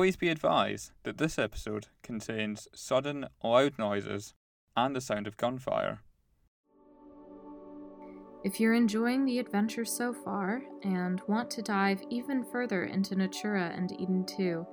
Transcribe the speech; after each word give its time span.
Please 0.00 0.16
be 0.16 0.30
advised 0.30 0.92
that 1.02 1.18
this 1.18 1.38
episode 1.38 1.88
contains 2.02 2.68
sudden, 2.74 3.26
loud 3.44 3.78
noises 3.78 4.32
and 4.74 4.96
the 4.96 5.00
sound 5.02 5.26
of 5.26 5.36
gunfire. 5.36 6.00
If 8.42 8.58
you're 8.58 8.72
enjoying 8.72 9.26
the 9.26 9.38
adventure 9.38 9.84
so 9.84 10.14
far 10.14 10.62
and 10.84 11.20
want 11.28 11.50
to 11.50 11.60
dive 11.60 12.00
even 12.08 12.44
further 12.44 12.84
into 12.84 13.14
Natura 13.14 13.74
and 13.76 13.92
Eden 14.00 14.24
2, 14.24 14.66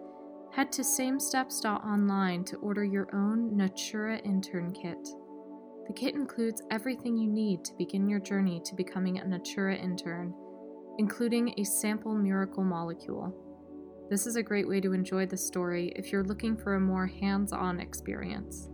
head 0.54 0.72
to 0.72 0.82
samesteps.online 0.82 2.46
to 2.46 2.56
order 2.60 2.86
your 2.86 3.14
own 3.14 3.58
Natura 3.58 4.20
intern 4.20 4.72
kit. 4.72 5.10
The 5.88 5.94
kit 5.94 6.16
includes 6.16 6.64
everything 6.72 7.18
you 7.18 7.30
need 7.30 7.66
to 7.66 7.76
begin 7.78 8.08
your 8.08 8.22
journey 8.22 8.62
to 8.64 8.76
becoming 8.76 9.18
a 9.18 9.28
Natura 9.28 9.76
intern, 9.76 10.34
including 11.00 11.54
a 11.58 11.66
sample 11.66 12.16
miracle 12.16 12.64
molecule. 12.64 13.44
This 14.10 14.26
is 14.26 14.38
a 14.38 14.44
great 14.44 14.70
way 14.70 14.80
to 14.80 14.94
enjoy 14.94 15.26
the 15.26 15.36
story 15.36 15.92
if 15.98 16.14
you're 16.14 16.24
looking 16.24 16.56
for 16.56 16.76
a 16.76 16.80
more 16.80 17.08
hands 17.08 17.52
on 17.52 17.82
experience. 17.82 18.70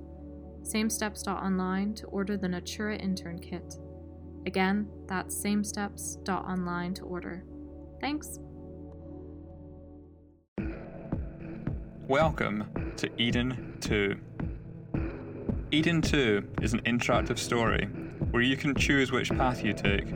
Samesteps.online 0.61 1.95
to 1.95 2.05
order 2.05 2.37
the 2.37 2.47
Natura 2.47 2.97
intern 2.97 3.39
kit. 3.39 3.79
Again, 4.45 4.87
that's 5.07 5.35
samesteps.online 5.43 6.93
to 6.93 7.01
order. 7.05 7.43
Thanks. 7.99 8.37
Welcome 12.07 12.91
to 12.97 13.09
Eden 13.19 13.77
2. 13.81 14.15
Eden 15.71 16.01
2 16.03 16.47
is 16.61 16.73
an 16.73 16.81
interactive 16.81 17.39
story 17.39 17.85
where 18.29 18.43
you 18.43 18.55
can 18.55 18.75
choose 18.75 19.11
which 19.11 19.31
path 19.31 19.63
you 19.63 19.73
take. 19.73 20.13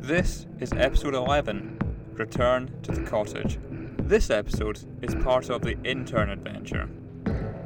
This 0.00 0.46
is 0.60 0.72
episode 0.72 1.12
11 1.12 1.78
Return 2.14 2.70
to 2.82 2.92
the 2.92 3.02
Cottage. 3.02 3.58
This 4.06 4.30
episode 4.30 4.78
is 5.02 5.16
part 5.16 5.50
of 5.50 5.62
the 5.62 5.76
intern 5.82 6.30
adventure. 6.30 6.88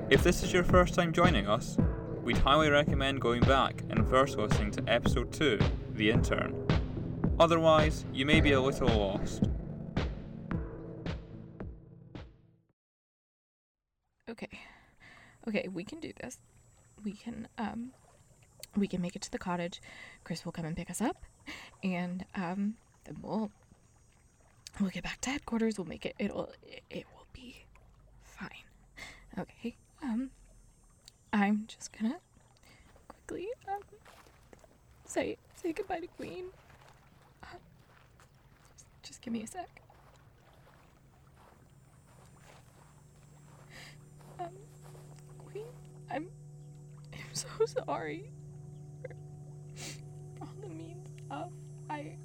If 0.09 0.23
this 0.23 0.43
is 0.43 0.55
your 0.55 0.65
first 0.65 0.95
time 0.95 1.13
joining 1.13 1.47
us, 1.47 1.77
we'd 2.25 2.39
highly 2.39 2.71
recommend 2.71 3.21
going 3.21 3.43
back 3.43 3.83
and 3.91 4.09
first 4.09 4.39
listening 4.39 4.71
to 4.71 4.85
episode 4.89 5.35
2, 5.35 5.59
The 5.97 6.11
Intern. 6.11 6.67
Otherwise, 7.39 8.07
you 8.15 8.25
may 8.25 8.41
be 8.41 8.53
a 8.53 8.61
little 8.61 8.89
lost. 8.89 9.51
Okay. 14.31 14.49
Okay, 15.47 15.69
we 15.69 15.85
can 15.85 16.01
do 16.01 16.15
this. 16.23 16.39
We 17.05 17.13
can 17.13 17.49
um 17.59 17.93
we 18.75 18.89
can 18.89 19.03
make 19.03 19.15
it 19.15 19.21
to 19.21 19.31
the 19.31 19.39
cottage. 19.39 19.83
Chris 20.25 20.47
will 20.47 20.53
come 20.53 20.65
and 20.65 20.75
pick 20.75 20.89
us 20.89 21.03
up 21.03 21.23
and 21.85 22.25
um 22.35 22.77
then 23.05 23.19
we'll 23.21 23.51
we'll 24.79 24.91
get 24.91 25.05
back 25.05 25.21
to 25.23 25.31
headquarters. 25.31 25.79
We'll 25.79 25.87
make 25.89 26.07
it 26.07 26.15
it'll 26.19 26.51
it, 26.91 27.07
will 27.15 27.27
be 27.33 27.65
fine. 28.23 28.49
Okay. 29.39 29.77
Um 30.03 30.31
I'm 31.33 31.65
just 31.69 31.91
gonna 31.93 32.19
quickly 33.09 33.49
um 33.69 33.81
say 35.05 35.37
say 35.55 35.73
goodbye 35.73 36.01
to 36.01 36.07
Queen. 36.07 36.47
Just, 38.73 38.87
just 39.03 39.23
give 39.23 39.33
me 39.33 39.43
a 39.43 39.47
sec. 39.47 39.69
Um, 44.39 44.49
Queen, 45.51 45.67
I'm, 46.11 46.29
I'm 47.13 47.21
so 47.35 47.49
sorry 47.67 48.31
for, 49.03 49.09
for 50.39 50.45
all 50.45 50.55
the 50.63 50.69
mean 50.69 50.97
stuff 51.27 51.51
I, 51.91 52.17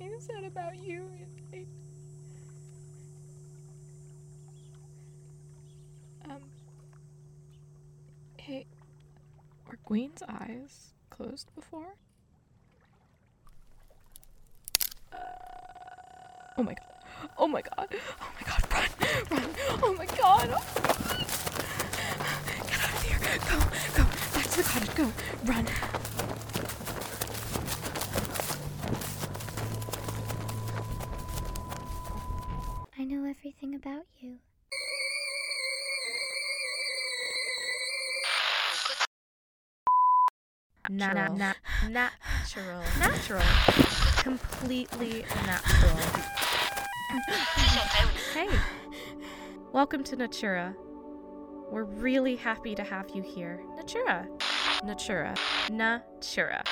I 0.00 0.10
said 0.18 0.44
about 0.44 0.76
you. 0.76 1.08
Queen's 9.86 10.20
eyes 10.28 10.94
closed 11.10 11.48
before? 11.54 11.94
Uh, 15.12 15.16
oh 16.58 16.62
my 16.64 16.74
god. 16.74 16.86
Oh 17.38 17.46
my 17.46 17.62
god. 17.62 17.88
Oh 18.20 18.32
my 18.34 18.42
god. 18.50 18.62
Run. 18.72 18.88
Run. 19.30 19.50
Oh, 19.68 19.80
oh 19.84 19.94
my 19.94 20.06
god. 20.06 20.48
Get 22.66 22.82
out 22.82 22.94
of 22.94 23.02
here. 23.04 23.18
Go. 23.48 23.58
Go. 23.94 24.02
Back 24.34 24.46
to 24.50 24.56
the 24.56 24.62
cottage. 24.64 24.94
Go. 24.96 25.12
Run. 25.44 25.68
Na- 40.88 41.12
na- 41.12 41.28
Natural. 41.28 41.54
na- 41.88 42.08
Natural. 42.42 42.82
natural. 43.00 43.42
Completely 44.18 45.24
natural. 45.44 45.96
hey, 48.34 48.48
welcome 49.72 50.04
to 50.04 50.16
Natura. 50.16 50.74
We're 51.70 51.84
really 51.84 52.36
happy 52.36 52.74
to 52.76 52.84
have 52.84 53.10
you 53.14 53.22
here. 53.22 53.60
Natura. 53.76 54.28
Natura. 54.84 55.34
Natura. 55.70 56.62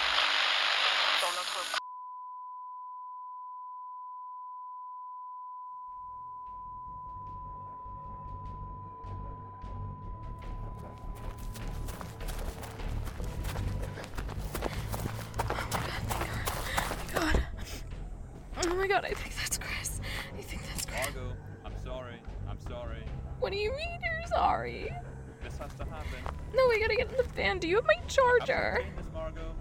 My 18.84 18.88
god, 18.88 19.06
I 19.06 19.14
think 19.14 19.34
that's 19.36 19.56
Chris. 19.56 19.98
I 20.38 20.42
think 20.42 20.62
that's 20.68 20.84
Chris. 20.84 21.06
Margot, 21.14 21.32
I'm 21.64 21.72
sorry. 21.82 22.16
I'm 22.46 22.60
sorry. 22.68 23.02
What 23.40 23.50
do 23.50 23.56
you 23.56 23.70
mean 23.70 23.98
you're 24.02 24.26
sorry? 24.26 24.94
This 25.42 25.56
has 25.56 25.72
to 25.76 25.84
happen. 25.84 26.18
No, 26.54 26.68
we 26.68 26.78
gotta 26.78 26.94
get 26.94 27.10
in 27.10 27.16
the 27.16 27.22
van. 27.34 27.58
Do 27.58 27.66
you 27.66 27.76
have 27.76 27.86
my 27.86 27.96
charger? 28.08 28.82
I'm 28.84 28.96
this, 28.96 29.06
Margot. 29.14 29.54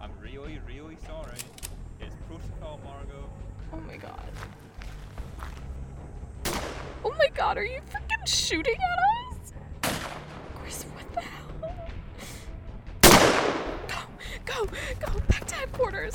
I'm 0.00 0.10
really, 0.22 0.58
really 0.66 0.96
sorry. 1.06 1.36
It's 2.00 2.16
protocol, 2.26 2.80
Margot. 2.82 3.28
Oh 3.74 3.80
my 3.80 3.98
god. 3.98 4.32
Oh 7.04 7.14
my 7.18 7.28
god, 7.34 7.58
are 7.58 7.66
you 7.66 7.80
freaking 7.90 8.26
shooting 8.26 8.78
at 8.78 8.98
us? 9.36 9.52
Chris, 10.54 10.84
what 10.84 11.12
the 11.12 11.20
hell? 11.20 11.74
Go, 14.46 14.66
go, 14.66 14.66
go, 14.98 15.31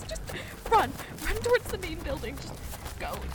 Just 0.07 0.21
run, 0.71 0.91
run 1.25 1.35
towards 1.37 1.65
the 1.71 1.77
main 1.79 1.99
building. 1.99 2.35
Just 2.35 2.99
go. 2.99 3.11
Go, 3.11 3.19
go, 3.19 3.27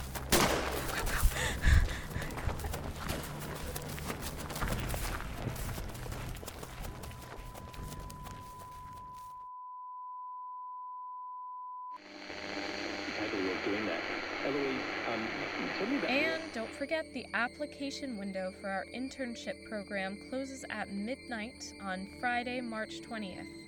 And 16.08 16.42
don't 16.52 16.70
forget 16.70 17.12
the 17.14 17.26
application 17.34 18.18
window 18.18 18.52
for 18.60 18.68
our 18.68 18.84
internship 18.94 19.68
program 19.68 20.18
closes 20.28 20.64
at 20.70 20.92
midnight 20.92 21.72
on 21.82 22.08
Friday, 22.20 22.60
March 22.60 23.00
20th. 23.02 23.61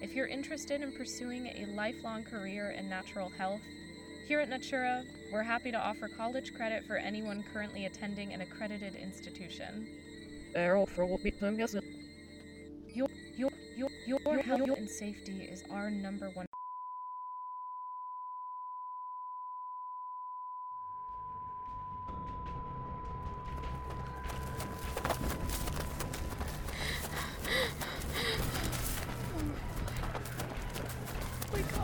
If 0.00 0.14
you're 0.14 0.26
interested 0.26 0.80
in 0.80 0.92
pursuing 0.92 1.46
a 1.46 1.66
lifelong 1.74 2.24
career 2.24 2.70
in 2.70 2.88
natural 2.88 3.28
health, 3.28 3.60
here 4.26 4.40
at 4.40 4.48
Natura, 4.48 5.04
we're 5.30 5.42
happy 5.42 5.70
to 5.70 5.78
offer 5.78 6.08
college 6.08 6.54
credit 6.54 6.86
for 6.86 6.96
anyone 6.96 7.44
currently 7.52 7.84
attending 7.84 8.32
an 8.32 8.40
accredited 8.40 8.94
institution. 8.94 9.86
Errol 10.54 10.86
for 10.86 11.04
what 11.04 11.22
we 11.22 11.32
doing 11.32 11.58
yes. 11.58 11.76
Your, 12.94 13.08
your, 13.36 13.50
your, 13.76 13.90
your 14.06 14.42
health 14.42 14.70
and 14.78 14.88
safety 14.88 15.42
is 15.42 15.64
our 15.70 15.90
number 15.90 16.30
one. 16.30 16.46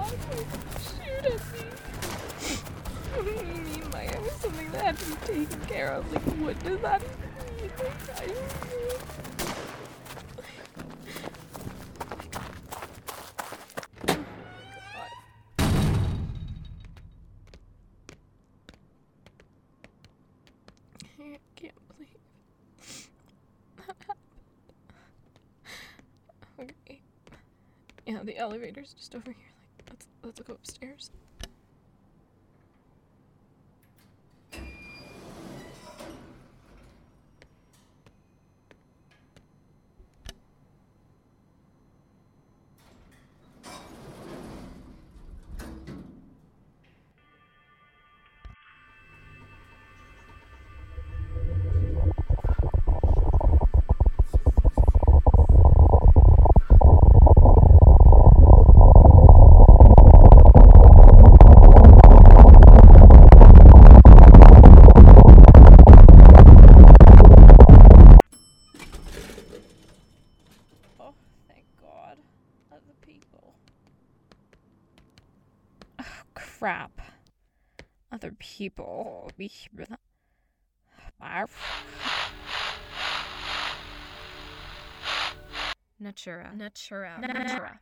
shoot 0.05 1.25
at 1.25 1.53
me. 1.53 1.61
Mean 3.25 3.91
by 3.91 4.05
was 4.23 4.33
something 4.33 4.71
that 4.73 4.85
had 4.85 4.99
to 4.99 5.05
be 5.07 5.17
taken 5.47 5.61
care 5.67 5.93
of? 5.93 6.13
Like, 6.13 6.23
what 6.23 6.59
does 6.65 6.81
that 6.81 7.01
mean? 7.01 7.71
I 7.79 8.27
don't 8.27 8.29
know. 26.59 26.67
Yeah, 28.07 28.23
the 28.23 28.37
elevator's 28.39 28.95
just 28.95 29.15
over 29.17 29.33
here. 29.33 29.56
Let's 30.27 30.41
go 30.41 30.55
upstairs. 30.55 31.13
Crap. 76.59 77.01
Other 78.11 78.33
people. 78.39 79.31
We 79.37 79.51
Natura. 85.99 86.53
Natura. 86.55 87.19
Natura. 87.21 87.81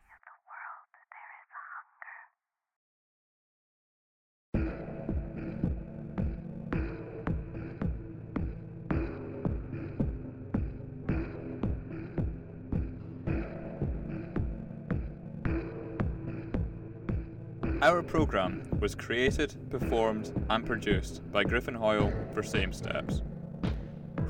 Our 17.85 18.01
programme 18.01 18.67
was 18.79 18.95
created, 18.95 19.55
performed, 19.69 20.33
and 20.49 20.65
produced 20.65 21.21
by 21.31 21.43
Griffin 21.43 21.75
Hoyle 21.75 22.11
for 22.33 22.41
Same 22.41 22.73
Steps. 22.73 23.21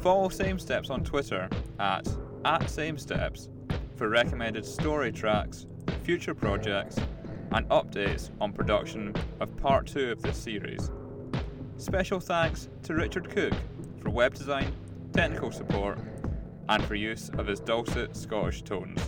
Follow 0.01 0.27
Same 0.27 0.59
Steps 0.59 0.89
on 0.89 1.05
Twitter 1.05 1.47
at, 1.79 2.05
at 2.43 2.69
Same 2.69 2.97
Steps 2.97 3.47
for 3.95 4.09
recommended 4.09 4.65
story 4.65 5.09
tracks, 5.09 5.67
future 6.03 6.35
projects, 6.35 6.97
and 7.53 7.65
updates 7.69 8.29
on 8.41 8.51
production 8.51 9.15
of 9.39 9.55
part 9.55 9.87
2 9.87 10.11
of 10.11 10.21
this 10.21 10.37
series. 10.37 10.91
Special 11.77 12.19
thanks 12.19 12.67
to 12.83 12.93
Richard 12.93 13.29
Cook 13.29 13.53
for 14.01 14.09
web 14.09 14.33
design, 14.33 14.73
technical 15.13 15.53
support, 15.53 15.97
and 16.67 16.83
for 16.83 16.95
use 16.95 17.29
of 17.37 17.47
his 17.47 17.61
dulcet 17.61 18.17
Scottish 18.17 18.63
tones. 18.63 18.99